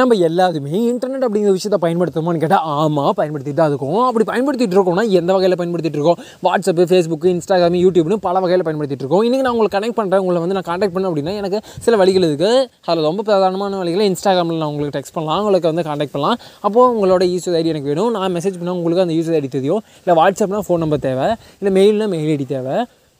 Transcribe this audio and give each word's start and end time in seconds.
நம்ம 0.00 0.16
எல்லாருமே 0.28 0.72
இன்டர்நெட் 0.90 1.24
அப்படிங்கிற 1.26 1.52
விஷயத்தை 1.56 1.78
பயன்படுத்துவோமான்னு 1.84 2.42
கேட்டால் 2.44 2.64
ஆமாம் 2.80 3.14
பயன்படுத்திட்டு 3.20 3.60
தான் 3.60 3.70
இருக்கும். 3.72 4.00
அப்படி 4.08 4.24
பயன்படுத்திட்டு 4.30 4.76
இருக்கோம்னா 4.76 5.04
எந்த 5.20 5.30
வகையில் 5.36 5.58
பயன்படுத்திட்டு 5.60 5.98
இருக்கோம்? 5.98 6.20
வாட்ஸ்அப்பு 6.46 6.86
ஃபேஸ்புக்கு 6.90 7.28
இன்ஸ்டாகிராம் 7.34 7.78
யூடியூப்னு 7.84 8.18
பல 8.26 8.34
வகையில் 8.44 8.64
பயன்படுத்திட்டு 8.68 9.04
இருக்கோம். 9.04 9.24
இன்றைக்கி 9.28 9.44
நான் 9.46 9.54
உங்களுக்கு 9.56 9.76
கனெக்ட் 9.78 9.98
பண்ணுறேன் 10.00 10.22
உங்களை 10.24 10.42
வந்து 10.44 10.56
நான் 10.58 10.68
காண்டாக்ட் 10.70 10.94
பண்ணேன் 10.96 11.10
அப்படின்னா 11.10 11.34
எனக்கு 11.42 11.60
சில 11.86 11.96
வழிகள் 12.02 12.26
இருக்குது 12.30 12.52
அதில் 12.90 13.08
ரொம்ப 13.10 13.24
பிரதானமான 13.30 13.80
வழிகளை 13.82 14.06
இன்ஸ்டாகிராமில் 14.12 14.60
நான் 14.62 14.70
உங்களுக்கு 14.72 14.96
டெக்ஸ்ட் 14.98 15.16
பண்ணலாம். 15.18 15.40
உங்களுக்கு 15.44 15.70
வந்து 15.72 15.86
காண்டாக்ட் 15.90 16.14
பண்ணலாம். 16.16 16.38
அப்போது 16.66 16.92
உங்களோட 16.96 17.24
யூஸ் 17.32 17.50
ஐடி 17.60 17.72
எனக்கு 17.74 17.90
வேணும். 17.92 18.12
நான் 18.18 18.34
மெசேஜ் 18.36 18.60
பண்ணால் 18.60 18.78
உங்களுக்கு 18.80 19.04
அந்த 19.06 19.16
யூஸ் 19.18 19.32
ஐடி 19.38 19.50
தெரியும். 19.58 19.82
இல்லை 20.04 20.16
வாட்ஸ்அப்னால் 20.22 20.66
ஃபோன் 20.68 20.82
நம்பர் 20.84 21.04
தேவை. 21.08 21.28
இல்லை 21.60 21.72
மெயில்னால் 21.78 22.12
மெயில் 22.14 22.32
ஐடி 22.36 22.48
தேவை. 22.56 22.76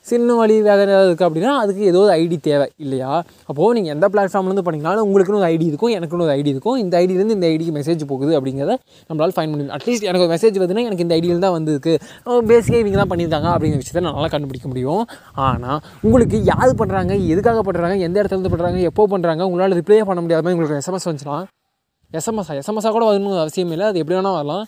சின்ன 0.06 0.34
வழி 0.40 0.54
வேறு 0.66 0.82
ஏதாவது 0.84 1.08
இருக்குது 1.08 1.26
அப்படின்னா 1.28 1.52
அதுக்கு 1.62 1.82
ஏதோ 1.90 2.00
ஒரு 2.04 2.12
ஐடி 2.20 2.36
தேவை 2.46 2.66
இல்லையா? 2.84 3.10
அப்போது 3.50 3.74
நீங்கள் 3.76 3.92
எந்த 3.94 4.06
பிளாட்ஃபார்ம்லேருந்து 4.12 4.64
பண்ணிங்கனாலும் 4.66 5.04
உங்களுக்குன்னு 5.06 5.40
ஒரு 5.40 5.48
ஐடி 5.54 5.66
இருக்கும் 5.70 5.92
எனக்குன்னு 5.96 6.24
ஒரு 6.26 6.32
ஐடி 6.36 6.50
இருக்கும். 6.54 6.76
இந்த 6.84 6.94
ஐடியிலேருந்து 7.00 7.36
இந்த 7.38 7.48
ஐடிக்கு 7.52 7.74
மெசேஜ் 7.78 8.04
போகுது 8.12 8.32
அப்படிங்கிறத 8.38 8.76
நம்மளால் 9.08 9.34
ஃபைன் 9.36 9.50
பண்ணி 9.52 9.66
அட்லீஸ்ட் 9.78 10.06
எனக்கு 10.08 10.24
ஒரு 10.26 10.32
மெசேஜ் 10.34 10.56
வருதுன்னா 10.62 10.84
எனக்கு 10.88 11.04
இந்த 11.06 11.16
ஐடியில் 11.18 11.44
தான் 11.46 11.54
வந்திருக்கு. 11.58 11.94
பேசிக்காக 12.52 12.80
இவங்க 12.84 12.98
தான் 13.02 13.10
பண்ணியிருந்தாங்க 13.12 13.50
அப்படிங்கிற 13.54 13.80
விஷயத்தை 13.82 14.04
நல்லா 14.08 14.30
கண்டுபிடிக்க 14.36 14.68
முடியும். 14.72 15.04
ஆனால் 15.48 15.78
உங்களுக்கு 16.06 16.40
யார் 16.52 16.72
பண்ணுறாங்க 16.80 17.12
எதுக்காக 17.34 17.62
பண்ணுறாங்க 17.68 17.96
எந்த 18.08 18.16
இடத்துல 18.20 18.38
இருந்து 18.38 18.54
பண்ணுறாங்க 18.54 18.80
எப்போ 18.92 19.08
பண்ணுறாங்க 19.14 19.42
உங்களால் 19.50 19.78
ரிப்ளே 19.80 20.00
பண்ண 20.10 20.22
முடியாத 20.24 20.42
மாதிரி 20.46 20.56
உங்களுக்கு 20.58 20.80
எஸ்எம்எஸ் 20.82 21.08
வந்துச்சுன்னா 21.10 21.38
எஸ்எம்எஸ்ஸா 22.18 22.54
எஸ்எம்எஸ்ஸாக 22.62 22.92
கூட 22.96 23.04
வரணும் 23.10 23.38
அவசியம் 23.44 23.72
இல்லை. 23.76 23.86
அது 23.92 24.00
எப்படி 24.02 24.16
வேணால் 24.18 24.36
வரலாம். 24.40 24.64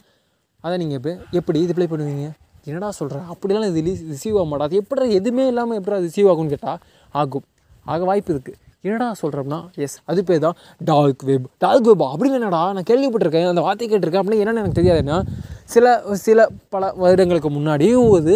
அதை 0.66 0.74
நீங்கள் 0.80 0.99
இப்போ 1.01 1.12
எப்படி 1.41 1.60
ரிப்ளை 1.73 1.87
பண்ணுவீங்க? 1.93 2.27
என்னடா 2.69 2.91
சொல்கிறேன் 3.00 3.28
அப்படிலாம் 3.32 3.69
இது 3.74 3.95
ரிசீவ் 4.14 4.38
ஆக 4.41 4.48
மாட்டா. 4.50 4.66
அது 4.68 4.80
எப்படி 4.82 5.12
எதுவுமே 5.20 5.46
இல்லாமல் 5.52 5.78
எப்படி 5.80 6.09
ரிசீவ் 6.09 6.30
ஆகும்னு 6.32 6.55
கேட்டால் 6.55 6.82
ஆகும். 7.23 7.46
ஆக 7.92 8.05
வாய்ப்பு 8.10 8.34
இருக்குது 8.34 8.59
என்னடா 8.87 9.06
சொல்கிறோம்னா 9.20 9.59
எஸ் 9.84 9.96
அது 10.10 10.20
பேர் 10.28 10.42
தான் 10.45 10.59
டார்க் 10.91 11.23
வெப் 11.28 11.46
டார்க் 11.65 11.88
வெப் 11.88 12.04
அப்படின்னு 12.10 12.38
என்னடா 12.38 12.60
நான் 12.77 12.87
கேள்விப்பட்டிருக்கேன் 12.91 13.48
அந்த 13.51 13.62
வார்த்தை 13.66 13.87
கேட்டிருக்கேன் 13.88 14.23
அப்படின்னு 14.23 14.42
என்னென்னு 14.45 14.62
எனக்கு 14.62 14.80
தெரியாதுன்னா 14.80 15.16
சில 15.74 15.87
சில 16.26 16.46
பல 16.74 16.93
வருடங்களுக்கு 17.02 17.51
முன்னாடியும் 17.57 18.09
ஒரு 18.09 18.35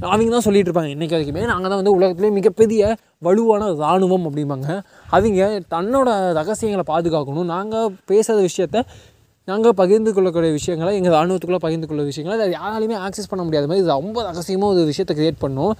அவங்க 0.00 0.30
தான் 0.34 0.44
சொல்லிட்டு 0.46 0.70
இருப்பாங்க 0.70 0.90
இன்றைக்கி 0.94 1.14
வரைக்குமே. 1.16 1.42
நாங்கள் 1.50 1.70
தான் 1.72 1.80
வந்து 1.80 1.94
உலகத்துலேயே 1.98 2.32
மிகப்பெரிய 2.38 2.96
வலுவான 3.26 3.68
இராணுவம் 3.80 4.26
அப்படிம்பாங்க. 4.28 4.68
அவங்க 5.16 5.48
தன்னோட 5.74 6.08
ரகசியங்களை 6.38 6.84
பாதுகாக்கணும். 6.92 7.50
நாங்கள் 7.54 7.92
பேசுகிற 8.10 8.38
விஷயத்த 8.48 8.78
நாங்கள் 9.48 9.76
பகிர்ந்து 9.80 10.10
கொள்ளக்கூடிய 10.16 10.50
விஷயங்களை 10.56 10.90
எங்கள் 10.98 11.14
ராணுவத்துக்குள்ளே 11.16 11.60
பகிர்ந்து 11.64 11.86
கொள்ள 11.90 12.02
விஷயங்களை 12.10 12.34
அதை 12.38 12.52
யாராலையுமே 12.56 12.96
ஆக்சஸ் 13.06 13.30
பண்ண 13.30 13.42
முடியாத 13.46 13.66
மாதிரி 13.70 13.82
இது 13.82 13.90
ரொம்ப 13.92 14.22
ரகசியமாக 14.28 14.74
ஒரு 14.74 14.84
விஷயத்தை 14.90 15.14
க்ரியேட் 15.18 15.40
பண்ணோம். 15.44 15.72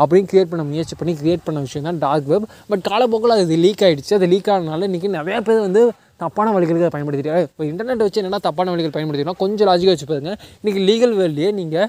அப்படின்னு 0.00 0.28
க்ரியேட் 0.32 0.50
பண்ண 0.52 0.64
முயற்சி 0.68 0.96
பண்ணி 1.00 1.14
க்ரியேட் 1.22 1.44
பண்ண 1.46 1.60
விஷயம் 1.60 1.86
தான் 1.88 1.98
டார்க் 2.04 2.28
வெப் 2.32 2.46
பட் 2.70 2.84
காலப்போக்கில் 2.90 3.34
அது 3.36 3.56
லீக் 3.64 3.82
ஆகிடுச்சு 3.86 4.14
அது 4.18 4.28
லீக் 4.34 4.50
ஆனதுனால 4.54 4.88
இன்றைக்கி 4.90 5.10
நிறையா 5.18 5.40
பேர் 5.48 5.64
வந்து 5.66 5.82
தப்பான 6.16 6.52
வழிகளுக்கு 6.54 6.84
அதை 6.84 6.92
பயன்படுத்திட்டு 6.96 7.42
இப்போ 7.48 7.64
இன்டர்நெட் 7.64 8.04
வச்சு 8.06 8.20
என்னென்னா 8.22 8.40
தப்பான 8.40 8.70
வழிகள் 8.70 8.94
பயன்படுத்தினா 8.96 9.34
கொஞ்சம் 9.38 9.68
லாஜிக்காக 9.70 9.94
வச்சு 9.94 10.08
பாருங்கள் 10.12 10.38
இன்றைக்கி 10.60 10.82
லீகல் 10.88 11.16
வேர்ல்ட்லேயே 11.20 11.50
நீங்கள் 11.52 11.88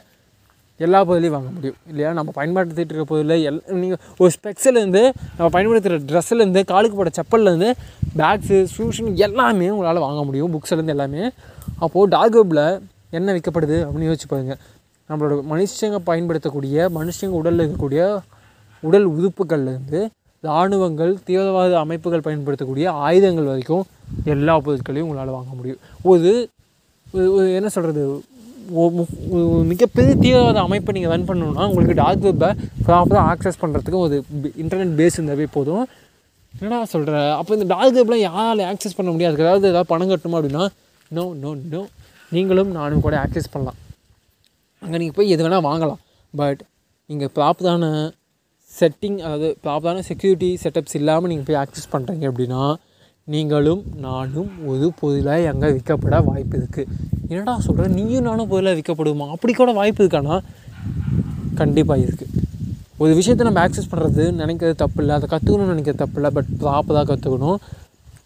எல்லா 0.80 1.00
பொருளையும் 1.04 1.36
வாங்க 1.38 1.50
முடியும். 1.56 1.78
இல்லையா? 1.88 2.10
நம்ம 2.14 2.32
பயன்படுத்திட்டு 2.36 2.94
இருக்க 2.94 3.04
பொருளில் 3.04 3.44
எல் 3.50 3.60
நீங்கள் 3.82 4.02
ஒரு 4.18 4.32
ஸ்பெக்ஸ்லேருந்து 4.36 5.04
நம்ம 5.38 5.50
பயன்படுத்துகிற 5.50 5.98
ட்ரெஸ்ஸுலேருந்து 6.12 6.64
காலுக்கு 6.66 6.98
போட 6.98 7.12
செப்பல்லேருந்து 7.20 7.70
பேக்ஸு 8.18 8.60
ஷூஷன் 8.78 9.14
எல்லாமே 9.28 9.70
உங்களால் 9.70 10.06
வாங்க 10.08 10.24
முடியும். 10.24 10.54
புக்ஸ்லேருந்து 10.54 10.96
எல்லாமே. 10.96 11.24
அப்போது 11.80 12.10
டார்க் 12.10 12.38
வெப்பில் 12.40 12.66
என்ன 13.10 13.34
விற்கப்படுது 13.34 13.78
அப்படின்னு 13.86 14.10
யோசிச்சு 14.12 14.28
பாருங்கள் 14.28 14.60
நம்மளோட 15.10 15.36
மனுஷங்க 15.52 16.00
பயன்படுத்தக்கூடிய 16.10 16.90
மனுஷங்க 16.98 17.36
உடலில் 17.42 17.64
இருக்கக்கூடிய 17.66 18.02
உடல் 18.84 19.08
உறுப்புகள்லேருந்து 19.12 20.02
இராணுவங்கள் 20.44 21.14
தீவிரவாத 21.26 21.74
அமைப்புகள் 21.80 22.22
பயன்படுத்தக்கூடிய 22.22 22.92
ஆயுதங்கள் 23.06 23.44
வரைக்கும் 23.44 23.84
எல்லா 24.24 24.54
பொருட்களையும் 24.60 25.10
உங்களால் 25.10 25.36
வாங்க 25.38 25.52
முடியும். 25.56 25.82
ஒரு 26.02 26.32
என்ன 27.58 27.70
சொல்கிறது 27.70 28.02
மிகப்பெரிய 29.72 30.12
தீவிரவாத 30.24 30.60
அமைப்பை 30.68 30.94
நீங்கள் 30.96 31.14
ரன் 31.14 31.28
பண்ணணும்னா 31.30 31.66
உங்களுக்கு 31.70 31.96
டார்க் 32.02 32.26
வெப்பை 32.28 32.50
ப்ராப்பராக 32.88 33.24
ஆக்சஸ் 33.32 33.60
பண்ணுறதுக்கு 33.62 34.00
ஒரு 34.06 34.16
இன்டர்நெட் 34.64 34.94
பேஸ் 35.00 35.18
இருந்தாவே 35.20 35.48
போதும். 35.56 35.86
என்னடா 36.54 36.80
சொல்கிற 36.94 37.16
அப்போ 37.40 37.52
இந்த 37.58 37.68
டார்க் 37.74 37.98
வெப்லாம் 38.00 38.24
யாரால் 38.28 38.62
ஆக்சஸ் 38.72 38.98
பண்ண 39.00 39.10
முடியாது 39.16 39.36
அதாவது 39.46 39.68
ஏதாவது 39.72 39.90
பணம் 39.94 40.12
கட்டணுமா 40.12 40.40
அப்படின்னா 40.40 40.64
நோ 41.18 41.24
நோ 41.44 41.52
நோ 41.74 41.82
நீங்களும் 42.32 42.72
நானும் 42.80 43.04
கூட 43.06 43.16
ஆக்சஸ் 43.26 43.52
பண்ணலாம். 43.54 43.78
அங்கே 44.82 44.98
நீங்கள் 45.02 45.18
போய் 45.18 45.34
எது 45.36 45.44
வேணால் 45.46 45.66
வாங்கலாம். 45.70 46.02
பட் 46.34 46.62
நீங்கள் 47.10 47.32
ப்ராப்பரான 47.38 47.86
செட்டிங் 48.72 49.20
அதாவது 49.26 49.48
ப்ராப்பரான 49.64 50.04
செக்யூரிட்டி 50.10 50.50
செட்டப்ஸ் 50.64 50.98
இல்லாமல் 51.00 51.32
நீங்கள் 51.32 51.48
போய் 51.48 51.62
ஆக்சஸ் 51.64 51.92
பண்ணுறீங்க 51.94 52.26
அப்படின்னா 52.32 52.64
நீங்களும் 53.30 53.84
நானும் 53.96 54.52
ஒரு 54.66 54.94
பொருளாக 55.00 55.48
அங்கே 55.48 55.68
விற்கப்பட 55.68 56.24
வாய்ப்பு 56.24 56.58
இருக்குது 56.58 56.88
என்னடா 57.28 57.60
சொல்கிற 57.60 57.88
நீயும் 57.88 58.24
நானும் 58.24 58.48
பொருளாக 58.48 58.76
விற்கப்படுமா 58.76 59.28
அப்படி 59.30 59.54
கூட 59.54 59.72
வாய்ப்பு 59.72 60.04
இருக்கானா 60.06 60.40
கண்டிப்பாக 61.56 62.02
இருக்குது 62.02 62.48
ஒரு 62.98 63.14
விஷயத்தை 63.14 63.46
நம்ம 63.46 63.68
ஆக்சஸ் 63.68 63.92
பண்ணுறது 63.92 64.24
நினைக்கிறது 64.32 64.76
தப்பு 64.76 65.02
இல்லை 65.04 65.16
அதை 65.16 65.28
கற்றுக்கணும்னு 65.32 65.76
நினைக்கிறது 65.76 65.96
தப்பு 65.96 66.22
இல்லை 66.22 66.32
பட் 66.34 66.50
ப்ராப்பராக 66.60 67.06
கற்றுக்கணும் 67.12 67.60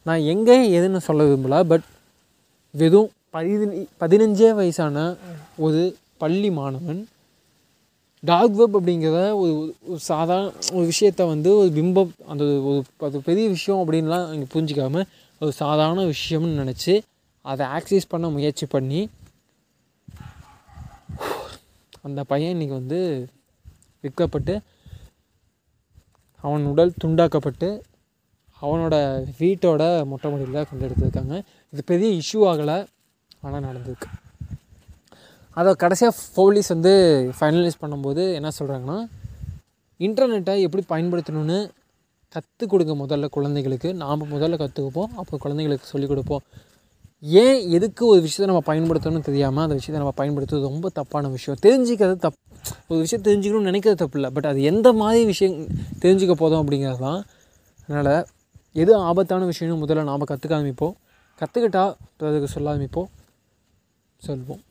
நான் 0.04 0.20
எங்கே 0.20 0.80
எதுன்னு 0.80 0.98
சொல்ல 0.98 1.24
விரும்பல. 1.24 1.64
பட் 1.64 1.86
வெறும் 2.72 3.10
பதினி 3.30 3.88
பதினஞ்சே 4.00 4.54
வயசான 4.54 5.16
ஒரு 5.58 5.82
பள்ளி 6.18 6.52
மாணவன் 6.52 7.08
டார்க் 8.24 8.58
வெப் 8.60 8.78
அப்படிங்கிறத 8.78 9.22
ஒரு 9.42 9.54
ஒரு 9.88 10.00
சாதாரண 10.00 10.52
ஒரு 10.74 10.86
விஷயத்த 10.92 11.28
வந்து 11.28 11.50
ஒரு 11.58 11.70
பிம்பம் 11.70 12.12
அந்த 12.28 12.44
ஒரு 12.70 12.84
அது 12.98 13.22
பெரிய 13.22 13.46
விஷயம் 13.48 13.82
அப்படின்லாம் 13.82 14.28
நீங்கள் 14.32 14.52
புரிஞ்சிக்காமல் 14.54 15.08
ஒரு 15.42 15.52
சாதாரண 15.52 16.04
விஷயம்னு 16.04 16.60
நினச்சி 16.62 16.96
அதை 17.46 17.64
ஆக்சஸ் 17.78 18.12
பண்ண 18.14 18.30
முயற்சி 18.30 18.66
பண்ணி 18.66 19.02
அந்த 22.02 22.24
பையன் 22.24 22.54
இன்றைக்கி 22.56 22.76
வந்து 22.82 23.00
விற்கப்பட்டு 24.04 24.56
அவன் 26.44 26.66
உடல் 26.66 27.00
துண்டாக்கப்பட்டு 27.04 27.68
அவனோட 28.62 28.96
வீட்டோட 29.40 29.84
மொட்டை 30.06 30.28
மாடியில் 30.32 30.68
கொண்டு 30.70 30.88
எடுத்திருக்காங்க. 30.88 31.36
இது 31.74 31.82
பெரிய 31.92 32.10
இஷ்யூ 32.22 32.42
ஆகலை 32.52 32.78
ஆனால் 33.42 33.66
நடந்திருக்கு. 33.68 34.10
அதை 35.60 35.72
கடைசியாக 35.74 36.18
போலீஸ் 36.36 36.68
வந்து 36.68 36.94
ஃபைனலைஸ் 37.40 37.82
பண்ணும்போது 37.82 38.24
என்ன 38.34 38.50
சொல்கிறாங்கன்னா 38.60 39.00
இன்டர்நெட்டை 40.00 40.56
எப்படி 40.66 40.84
பயன்படுத்தணும்னு 40.90 41.58
கற்றுக் 42.36 42.70
கொடுங்க 42.70 42.94
முதல்ல 43.02 43.26
குழந்தைகளுக்கு. 43.30 43.90
நாம் 43.94 44.32
முதல்ல 44.32 44.56
கற்றுக்குப்போம் 44.62 45.12
அப்போ 45.22 45.34
குழந்தைங்களுக்கு 45.44 45.90
சொல்லிக் 45.92 46.10
கொடுப்போம். 46.10 46.42
ஏன் 47.44 47.70
எதுக்கு 47.70 48.04
ஒரு 48.06 48.22
விஷயத்தை 48.22 48.48
நம்ம 48.52 48.64
பயன்படுத்தணும்னு 48.72 49.28
தெரியாமல் 49.30 49.64
அந்த 49.64 49.76
விஷயத்தை 49.82 50.00
நம்ம 50.02 50.16
பயன்படுத்துறது 50.22 50.70
ரொம்ப 50.70 50.90
தப்பான 50.90 51.30
விஷயம். 51.36 51.60
தெரிஞ்சிக்கிறது 51.66 52.16
தப் 52.26 52.40
ஒரு 52.88 53.00
விஷயம் 53.00 53.26
தெரிஞ்சுக்கணும்னு 53.26 53.70
நினைக்கிறது 53.70 54.00
தப்பு 54.04 54.18
இல்லை 54.20 54.30
பட் 54.30 54.46
அது 54.46 54.62
எந்த 54.62 54.94
மாதிரி 54.94 55.26
விஷயம் 55.26 55.56
தெரிஞ்சுக்க 56.04 56.32
போதும் 56.32 56.62
அப்படிங்கிறது 56.64 57.00
தான் 57.00 57.24
அதனால் 57.88 58.26
எது 58.74 58.96
ஆபத்தான 58.96 59.46
விஷயம்னு 59.46 59.82
முதல்ல 59.84 60.04
நாம் 60.04 60.32
கற்றுக்க 60.32 60.54
ஆரம்பிப்போம். 60.60 60.96
கற்றுக்கிட்டா 61.40 61.84
அதுக்கு 62.30 62.48
சொல்ல 62.48 62.76
ஆரம்பிப்போம். 62.76 63.10
சொல்வோம். 64.22 64.64